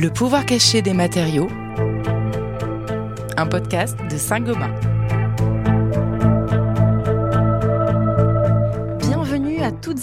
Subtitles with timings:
[0.00, 1.48] Le pouvoir caché des matériaux,
[3.36, 4.70] un podcast de Saint-Gobain.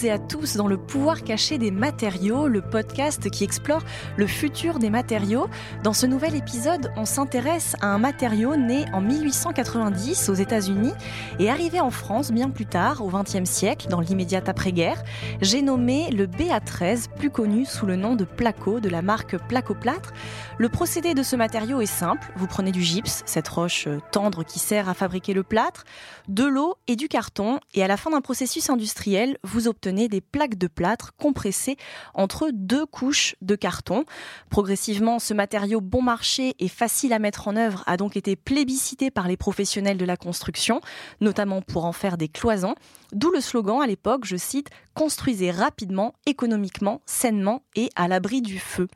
[0.04, 3.82] Et à tous dans le pouvoir caché des matériaux, le podcast qui explore
[4.16, 5.48] le futur des matériaux.
[5.84, 10.94] Dans ce nouvel épisode, on s'intéresse à un matériau né en 1890 aux États-Unis
[11.40, 15.04] et arrivé en France bien plus tard, au XXe siècle, dans l'immédiate après-guerre.
[15.42, 20.14] J'ai nommé le BA13, plus connu sous le nom de placo de la marque Placoplâtre.
[20.58, 22.32] Le procédé de ce matériau est simple.
[22.36, 25.84] Vous prenez du gypse, cette roche tendre qui sert à fabriquer le plâtre,
[26.28, 30.22] de l'eau et du carton, et à la fin d'un processus industriel, vous vous des
[30.22, 31.78] plaques de plâtre compressées
[32.14, 34.04] entre deux couches de carton.
[34.50, 39.12] Progressivement, ce matériau bon marché et facile à mettre en œuvre a donc été plébiscité
[39.12, 40.82] par les professionnels de la construction,
[41.22, 42.76] notamment pour en faire des cloisons.
[43.12, 48.58] D'où le slogan à l'époque, je cite, construisez rapidement, économiquement, sainement et à l'abri du
[48.58, 48.88] feu.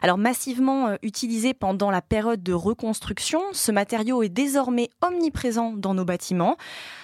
[0.00, 5.94] Alors massivement euh, utilisé pendant la période de reconstruction, ce matériau est désormais omniprésent dans
[5.94, 6.56] nos bâtiments.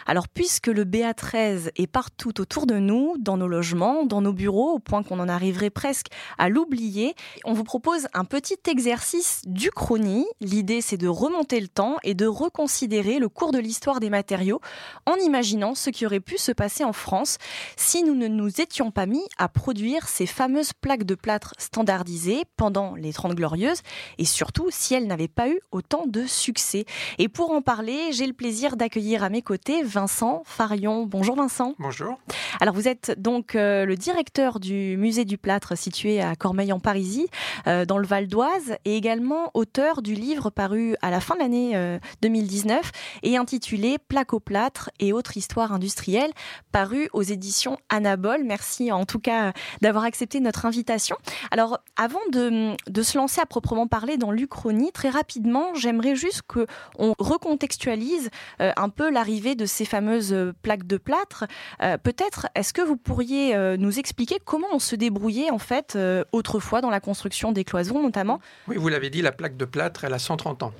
[0.06, 4.72] Alors puisque le BA13 est partout autour de nous, dans nos logements, dans nos bureaux,
[4.72, 6.06] au point qu'on en arriverait presque
[6.38, 10.26] à l'oublier, on vous propose un petit exercice du chronie.
[10.40, 14.60] L'idée c'est de remonter le temps et de reconsidérer le cours de l'histoire des matériaux
[15.04, 17.36] en imaginant ce qui aurait pu se passer en France
[17.76, 22.44] si nous ne nous étions pas mis à produire ces fameuses plaques de plâtre standardisées
[22.56, 23.82] pendant les Trente Glorieuses
[24.16, 26.84] et surtout si elles n'avaient pas eu autant de succès.
[27.18, 31.04] Et pour en parler, j'ai le plaisir d'accueillir à mes côtés Vincent Farion.
[31.04, 31.74] Bonjour Vincent.
[31.80, 32.16] Bonjour.
[32.60, 36.78] Alors vous êtes donc euh, le directeur du musée du plâtre situé à Cormeil en
[36.78, 37.26] Parisis,
[37.66, 41.40] euh, dans le Val d'Oise, et également auteur du livre paru à la fin de
[41.40, 46.30] l'année 2019 euh, et intitulé Plaque au plâtre et autres histoires industrielles
[46.70, 48.27] paru aux éditions Anabol.
[48.44, 51.16] Merci en tout cas d'avoir accepté notre invitation.
[51.50, 57.14] Alors, avant de, se lancer à proprement parler dans l'Uchronie, très rapidement, j'aimerais juste qu'on
[57.18, 58.30] recontextualise
[58.60, 61.44] euh, un peu l'arrivée de ces fameuses plaques de plâtre.
[61.82, 65.98] Euh, peut-être, est-ce que vous pourriez euh, nous expliquer comment on se débrouillait en fait
[66.32, 68.40] autrefois dans la construction des cloisons notamment?
[68.66, 70.72] Oui, vous l'avez dit, la plaque de plâtre, elle a 130 ans.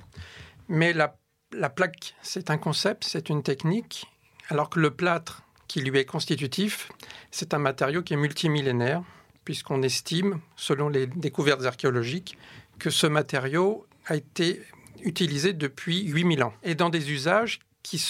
[0.69, 4.06] Mais la plaque, c'est un concept, c'est une technique,
[4.48, 6.91] alors que le plâtre, qui lui est constitutif,
[7.31, 9.03] c'est un matériau qui est multimillénaire,
[9.45, 12.37] puisqu'on estime, selon les découvertes archéologiques,
[12.79, 14.62] que ce matériau a été
[15.03, 18.03] utilisé depuis 8000 ans, et dans des usages qui,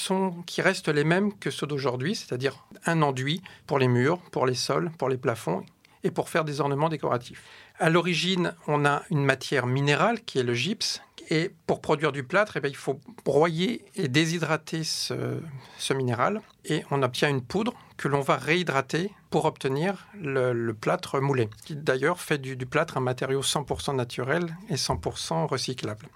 [0.47, 4.55] qui restent les mêmes que ceux d'aujourd'hui, c'est-à-dire un enduit pour les murs, pour les
[4.55, 5.65] sols, pour les plafonds,
[6.05, 7.43] et pour faire des ornements décoratifs.
[7.81, 11.01] À l'origine, on a une matière minérale qui est le gypse,
[11.31, 16.41] et pour produire du plâtre, eh bien, il faut broyer et déshydrater ce, minéral.
[16.65, 21.77] Et on obtient une poudre que l'on va réhydrater pour obtenir le, plâtre moulé, qui
[21.77, 26.09] d'ailleurs fait du, plâtre un matériau 100% naturel et 100% recyclable.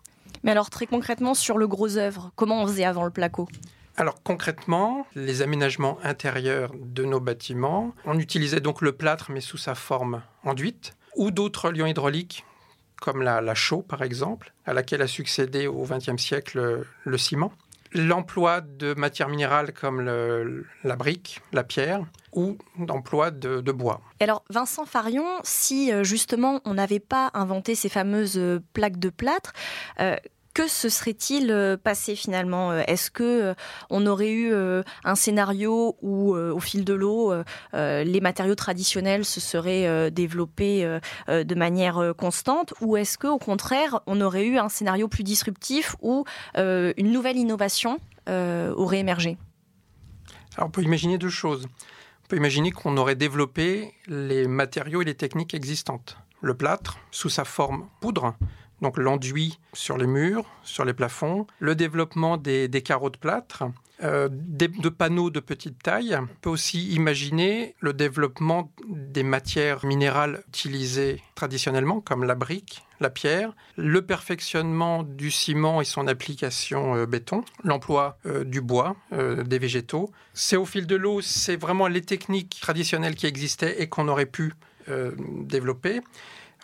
[0.42, 3.48] Mais alors très concrètement sur le gros œuvre, comment on faisait avant le placo?
[3.96, 9.58] Alors concrètement, les aménagements intérieurs de nos bâtiments, on utilisait donc le plâtre mais sous
[9.58, 12.44] sa forme enduite ou d'autres lions hydrauliques
[13.00, 17.52] comme la, chaux par exemple, à laquelle a succédé au XXe siècle le, ciment.
[17.92, 20.00] L'emploi de matières minérales comme
[20.84, 24.00] la brique, la pierre, ou d'emploi de, bois.
[24.20, 29.10] Alors Vincent Farion, si euh, justement on n'avait pas inventé ces fameuses euh, plaques de
[29.10, 29.52] plâtre,
[30.00, 30.16] euh,
[30.54, 33.54] que se serait-il euh, passé finalement euh, Est-ce que euh,
[33.90, 34.52] on aurait eu
[35.04, 37.32] un scénario où, au fil de l'eau,
[37.72, 40.98] les matériaux traditionnels se seraient développés
[41.28, 45.96] de manière constante, ou est-ce que, au contraire, on aurait eu un scénario plus disruptif
[46.00, 46.24] où
[46.56, 49.36] une nouvelle innovation aurait émergé?
[50.56, 51.66] Alors, on peut imaginer deux choses.
[52.24, 56.18] On peut imaginer qu'on aurait développé les matériaux et les techniques existantes.
[56.40, 58.34] Le plâtre, sous sa forme poudre,
[58.82, 63.64] donc l'enduit sur les murs, sur les plafonds, le développement des, carreaux de plâtre,
[64.02, 66.18] euh, de panneaux de petite taille.
[66.20, 73.10] On peut aussi imaginer le développement des matières minérales utilisées traditionnellement, comme la brique, la
[73.10, 79.58] pierre, le perfectionnement du ciment et son application euh, béton, l'emploi euh, du bois, des
[79.58, 80.10] végétaux.
[80.34, 84.26] C'est au fil de l'eau, c'est vraiment les techniques traditionnelles qui existaient et qu'on aurait
[84.26, 84.54] pu
[84.88, 86.00] développer.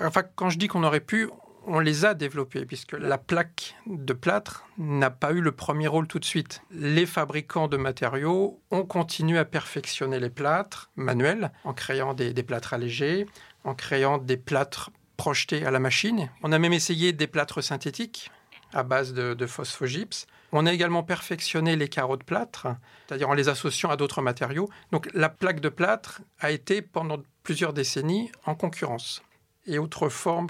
[0.00, 1.28] Enfin, quand je dis qu'on aurait pu,
[1.66, 6.06] on les a développés, puisque la plaque de plâtre n'a pas eu le premier rôle
[6.06, 6.62] tout de suite.
[6.70, 12.74] Les fabricants de matériaux ont continué à perfectionner les plâtres manuels en créant des, plâtres
[12.74, 13.26] allégés,
[13.64, 16.30] en créant des plâtres projetés à la machine.
[16.42, 18.30] On a même essayé des plâtres synthétiques
[18.72, 20.26] à base de, de phosphogypse.
[20.52, 22.68] On a également perfectionné les carreaux de plâtre,
[23.06, 24.68] c'est-à-dire en les associant à d'autres matériaux.
[24.92, 29.22] Donc la plaque de plâtre a été pendant plusieurs décennies en concurrence.
[29.66, 30.46] Et autre forme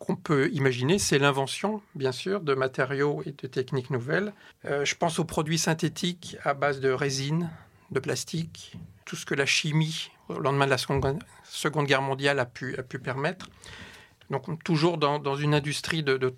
[0.00, 4.32] qu'on peut imaginer, c'est l'invention, bien sûr, de matériaux et de techniques nouvelles.
[4.64, 7.50] Euh, je pense aux produits synthétiques à base de résine,
[7.90, 12.46] de plastique, tout ce que la chimie, au lendemain de la Seconde, Guerre mondiale, a
[12.46, 13.50] pu, a pu permettre.
[14.30, 16.34] Donc toujours dans, une industrie de,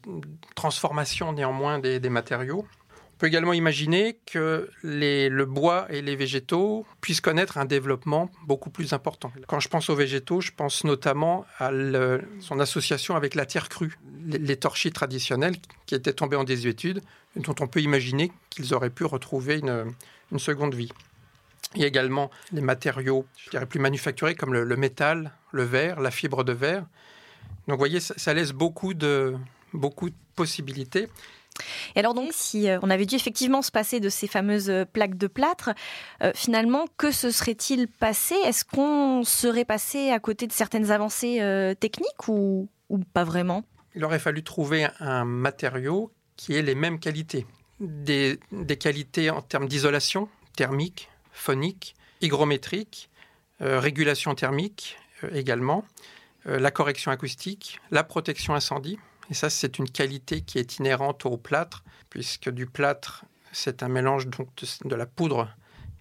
[0.56, 2.66] transformation néanmoins des, matériaux.
[3.22, 8.94] Peut également imaginer que le bois et les végétaux puissent connaître un développement beaucoup plus
[8.94, 9.30] important.
[9.46, 11.70] Quand je pense aux végétaux, je pense notamment à
[12.40, 13.96] son association avec la terre crue,
[14.26, 15.54] les, torchis traditionnels
[15.86, 17.00] qui étaient tombés en désuétude,
[17.36, 20.90] dont on peut imaginer qu'ils auraient pu retrouver une seconde vie.
[21.76, 26.00] Il y a également les matériaux, je dirais plus manufacturés, comme le, métal, le verre,
[26.00, 26.86] la fibre de verre.
[27.68, 29.36] Donc, vous voyez, ça, laisse beaucoup de,
[29.72, 31.08] beaucoup de possibilités.
[31.94, 34.84] Et alors donc, si euh, on avait dû effectivement se passer de ces fameuses euh,
[34.84, 35.70] plaques de plâtre,
[36.22, 38.34] euh, finalement, que se serait-il passé?
[38.44, 41.40] Est-ce qu'on serait passé à côté de certaines avancées
[41.80, 42.68] techniques ou,
[43.12, 43.64] pas vraiment?
[43.94, 47.46] Il aurait fallu trouver un matériau qui ait les mêmes qualités.
[47.80, 48.38] Des,
[48.78, 53.10] qualités en termes d'isolation thermique, phonique, hygrométrique,
[53.60, 54.96] régulation thermique
[55.32, 55.84] également,
[56.44, 58.98] la correction acoustique, la protection incendie.
[59.32, 63.88] Et ça, c'est une qualité qui est inhérente au plâtre, puisque du plâtre, c'est un
[63.88, 64.48] mélange donc
[64.84, 65.48] de, la poudre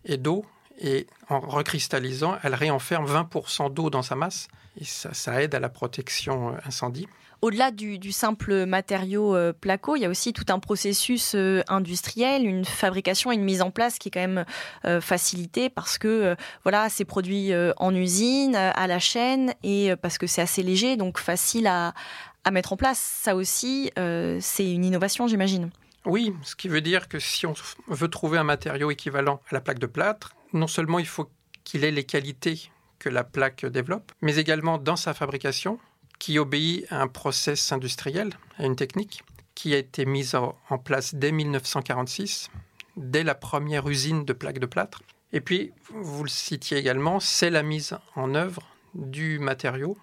[0.04, 0.44] et d'eau.
[0.81, 4.50] Et en recristallisant, elle réenferme 20% d'eau dans sa masse.
[4.78, 7.07] Et ça aide à la protection incendie
[7.42, 12.45] au-delà du, simple matériau euh, placo, il y a aussi tout un processus euh, industriel,
[12.45, 14.45] une fabrication et une mise en place qui est quand même
[14.86, 20.27] euh, facilitée parce que voilà, c'est produit en usine, à la chaîne et parce que
[20.27, 21.94] c'est assez léger, donc facile à,
[22.43, 22.99] à mettre en place.
[22.99, 25.69] Ça aussi, c'est une innovation, j'imagine.
[26.05, 27.53] Oui, ce qui veut dire que si on
[27.88, 31.29] veut trouver un matériau équivalent à la plaque de plâtre, non seulement il faut
[31.63, 35.79] qu'il ait les qualités que la plaque développe, mais également dans sa fabrication,
[36.17, 39.23] qui obéit à un process industriel, à une technique
[39.55, 42.49] qui a été mise en place dès 1946,
[42.97, 45.01] dès la première usine de plaques de plâtre.
[45.33, 48.63] Et puis, vous le citiez également, c'est la mise en œuvre
[48.95, 49.97] du matériau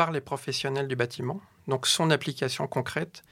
[0.00, 3.22] par les professionnels du bâtiment, donc son application concrète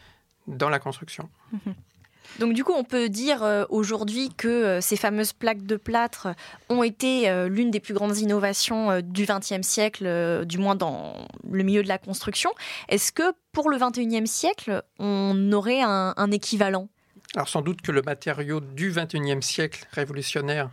[0.47, 1.31] dans la construction.
[2.41, 6.29] Donc du coup, on peut dire euh, aujourd'hui que euh, ces fameuses plaques de plâtre
[6.69, 11.63] ont été euh, l'une des plus grandes innovations du XXe siècle, du moins dans le
[11.63, 12.51] milieu de la construction.
[12.91, 16.91] Est-ce que pour le XXIe siècle, on aurait un, équivalent?
[17.35, 20.69] Alors sans doute que le matériau du XXIe siècle révolutionnaire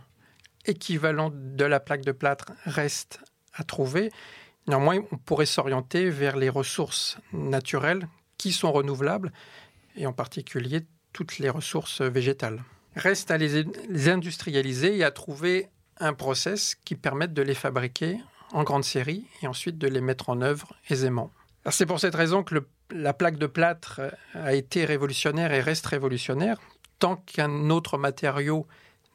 [0.66, 3.20] équivalent de la plaque de plâtre reste
[3.54, 4.10] à trouver.
[4.68, 8.08] Néanmoins, on pourrait s'orienter vers les ressources naturelles
[8.38, 9.32] qui sont renouvelables,
[9.96, 10.82] et en particulier
[11.12, 12.62] toutes les ressources végétales.
[12.94, 15.68] Reste à les, industrialiser et à trouver
[15.98, 18.18] un process qui permette de les fabriquer
[18.52, 21.30] en grande série et ensuite de les mettre en œuvre aisément.
[21.70, 22.54] C'est pour cette raison que
[22.90, 24.00] la plaque de plâtre
[24.34, 26.58] a été révolutionnaire et reste révolutionnaire
[26.98, 28.66] tant qu'un autre matériau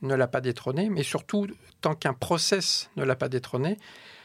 [0.01, 1.47] ne l'a pas détrôné, mais surtout
[1.81, 3.77] tant qu'un process ne l'a pas détrôné,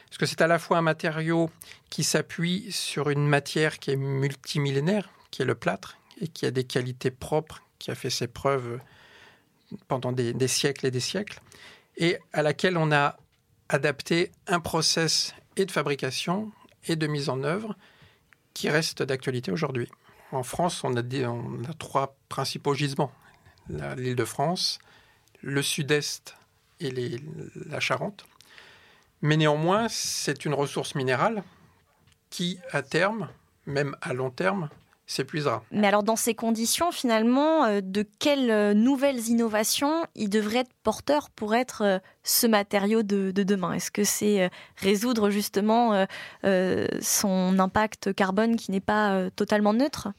[0.09, 1.49] parce que c'est à la fois un matériau
[1.89, 6.51] qui s'appuie sur une matière qui est multimillénaire, qui est le plâtre, et qui a
[6.51, 8.79] des qualités propres qui a fait ses preuves
[9.87, 11.41] pendant des, siècles et des siècles,
[11.97, 13.17] et à laquelle on a
[13.69, 16.51] adapté un process et de fabrication
[16.87, 17.75] et de mise en œuvre
[18.53, 19.89] qui reste d'actualité aujourd'hui.
[20.31, 21.03] En France, on a,
[21.77, 23.11] trois principaux gisements.
[23.69, 24.79] L'île de France,
[25.41, 26.35] le sud-est
[26.79, 27.19] et
[27.55, 28.25] la Charente.
[29.21, 31.43] Mais néanmoins, c'est une ressource minérale
[32.29, 33.29] qui, à terme,
[33.65, 34.69] même à long terme,
[35.07, 35.63] s'épuisera.
[35.71, 40.73] Mais alors dans ces conditions, finalement, euh, de quelles euh, nouvelles innovations il devrait être
[40.83, 43.73] porteur pour être euh, ce matériau de, demain?
[43.73, 46.05] Est-ce que c'est résoudre justement
[47.01, 50.09] son impact carbone qui n'est pas totalement neutre?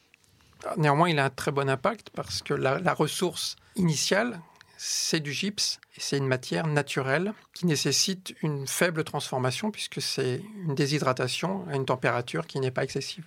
[0.64, 4.40] Ah, Néanmoins, il a un très bon impact parce que la, ressource initiale,
[4.80, 10.40] c'est du gypse et c'est une matière naturelle qui nécessite une faible transformation puisque c'est
[10.64, 13.24] une déshydratation à une température qui n'est pas excessive.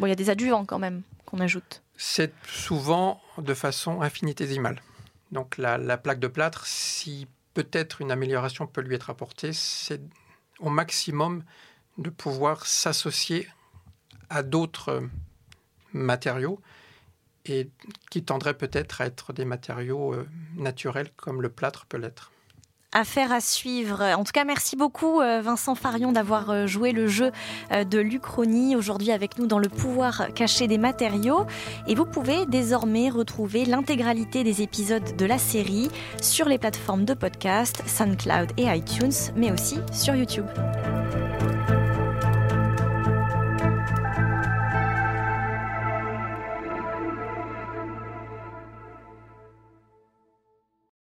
[0.00, 1.82] Bon, il y a des adjuvants quand même qu'on ajoute.
[1.96, 4.82] C'est souvent de façon infinitésimale.
[5.30, 10.00] Donc la, plaque de plâtre, si peut-être une amélioration peut lui être apportée, c'est
[10.58, 11.44] au maximum
[11.98, 13.46] de pouvoir s'associer
[14.30, 15.08] à d'autres
[15.92, 16.60] matériaux
[17.48, 17.70] et
[18.10, 20.26] qui tendraient peut-être à être des matériaux euh,
[20.56, 22.32] naturels comme le plâtre peut l'être.
[22.92, 24.02] Affaire à suivre.
[24.02, 27.32] En tout cas, merci beaucoup euh, Vincent Farion d'avoir euh, joué le jeu
[27.70, 31.46] de l'Uchronie aujourd'hui avec nous dans le pouvoir caché des matériaux.
[31.86, 35.90] Et vous pouvez désormais retrouver l'intégralité des épisodes de la série
[36.22, 40.46] sur les plateformes de podcast, SoundCloud et iTunes, mais aussi sur YouTube.